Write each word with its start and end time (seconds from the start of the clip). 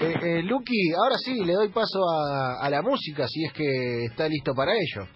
Eh, 0.00 0.14
eh, 0.22 0.42
Lucky, 0.42 0.92
ahora 0.92 1.16
sí, 1.22 1.44
le 1.44 1.52
doy 1.52 1.68
paso 1.68 1.98
a, 2.08 2.64
a 2.66 2.70
la 2.70 2.80
música, 2.80 3.26
si 3.28 3.44
es 3.44 3.52
que 3.52 4.04
está 4.06 4.26
listo 4.28 4.54
para 4.54 4.72
ello. 4.72 5.06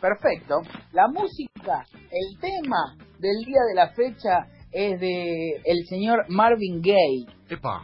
Perfecto. 0.00 0.60
La 0.92 1.08
música, 1.08 1.84
el 1.94 2.40
tema 2.40 2.96
del 3.18 3.44
día 3.44 3.60
de 3.68 3.74
la 3.74 3.88
fecha 3.88 4.46
es 4.70 5.00
de 5.00 5.60
el 5.64 5.84
señor 5.88 6.26
Marvin 6.28 6.80
Gaye. 6.80 7.26
Epa. 7.48 7.82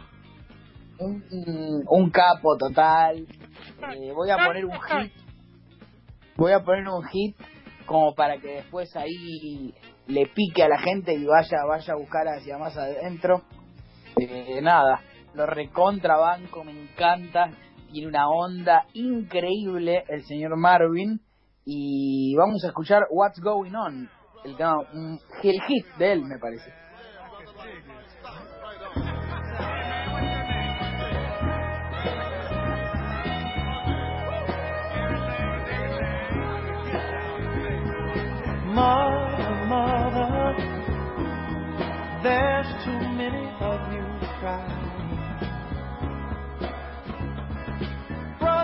Un, 0.98 1.22
un- 1.30 1.84
un 1.88 2.10
capo 2.10 2.56
total. 2.56 3.26
Eh, 3.26 4.12
voy 4.14 4.30
a 4.30 4.36
poner 4.36 4.64
un 4.64 4.72
hit. 4.80 5.12
Voy 6.36 6.52
a 6.52 6.60
poner 6.60 6.86
un 6.88 7.04
hit 7.08 7.36
como 7.86 8.14
para 8.14 8.38
que 8.38 8.48
después 8.62 8.94
ahí 8.96 9.74
le 10.06 10.26
pique 10.26 10.62
a 10.62 10.68
la 10.68 10.78
gente 10.78 11.12
y 11.12 11.24
vaya, 11.24 11.58
vaya 11.68 11.92
a 11.92 11.96
buscar 11.96 12.26
hacia 12.28 12.56
más 12.56 12.76
adentro. 12.76 13.42
Eh, 14.18 14.60
nada, 14.62 15.00
lo 15.36 15.46
recontrabanco, 15.46 16.64
me 16.64 16.72
encanta. 16.72 17.50
Tiene 17.92 18.08
una 18.08 18.28
onda 18.28 18.86
increíble 18.94 20.04
el 20.08 20.24
señor 20.24 20.56
Marvin. 20.56 21.20
Y 21.64 22.34
vamos 22.36 22.64
a 22.64 22.68
escuchar 22.68 23.06
What's 23.10 23.40
Going 23.40 23.74
On. 23.74 24.08
El, 24.44 24.56
tema, 24.56 24.76
el 25.42 25.60
hit 25.62 25.86
de 25.98 26.12
él, 26.12 26.22
me 26.24 26.38
parece. 26.38 26.72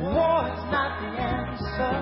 war's 0.00 0.60
not 0.70 1.00
the 1.00 1.08
answer, 1.20 1.96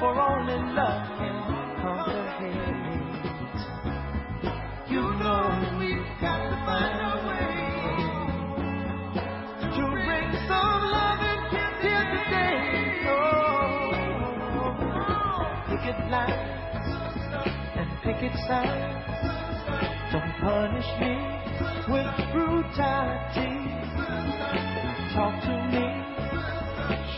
for 0.00 0.12
only 0.20 0.58
love 0.74 1.06
can 1.18 1.36
conquer 1.82 2.28
hate. 2.38 3.60
You 4.90 5.02
know 5.02 5.42
we've 5.78 6.12
got 6.20 6.38
to 6.38 6.56
find 6.64 6.98
a 7.02 7.14
way 7.28 7.52
to 9.74 9.82
bring 10.06 10.28
some 10.48 10.82
loving 10.96 11.42
here 11.82 12.06
today. 12.16 12.58
Oh, 13.08 13.92
picket 15.68 16.00
lines 16.10 16.88
and 17.76 17.88
picket 18.02 18.34
signs. 18.48 19.04
Don't 20.12 20.32
punish 20.40 20.90
me 21.00 21.14
with 21.92 22.10
brutality. 22.32 23.65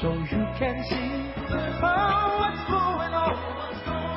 So 0.01 0.13
you 0.13 0.47
can 0.59 0.85
see 0.89 1.33
oh, 1.51 2.37
what's 2.39 2.63
going 2.71 3.13
on. 3.15 4.08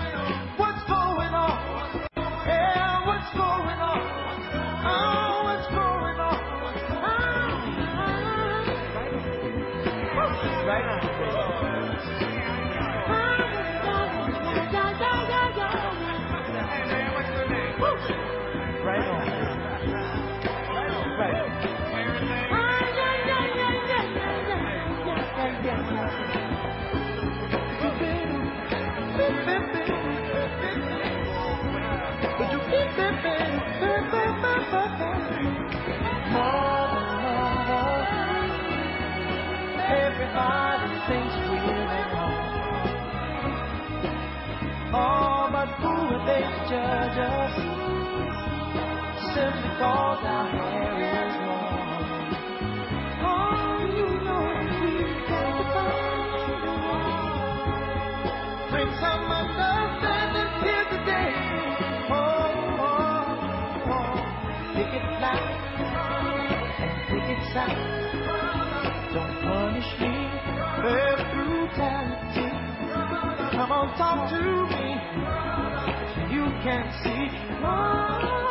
Oh, 44.93 45.47
but 45.53 45.67
who 45.79 45.87
are 45.87 46.25
they 46.27 46.41
judge 46.67 47.17
us? 47.17 47.55
Simply 49.33 49.71
cause 49.79 50.23
our 50.25 50.47
hair 50.51 50.93
is 50.99 51.35
long. 51.47 51.95
Oh, 53.23 53.87
you 53.95 54.07
know 54.27 54.43
we've 54.83 55.15
got 55.31 55.47
to 55.55 55.65
find 55.71 56.63
a 56.67 56.75
way. 56.91 57.15
Bring 58.71 58.91
some 58.99 59.23
understanding 59.31 60.51
here 60.59 60.85
today. 60.91 61.31
Oh, 62.11 62.19
oh, 62.83 63.95
oh. 63.95 64.19
Pick 64.75 64.91
it 64.91 65.07
and 66.83 66.95
pick 67.07 67.25
it 67.31 67.41
sound. 67.53 67.90
Come 73.61 73.73
on, 73.73 73.95
talk 73.95 74.31
to 74.31 74.41
me. 74.73 74.97
You 76.33 76.45
can 76.63 76.81
see 77.03 77.29
what's 77.61 78.50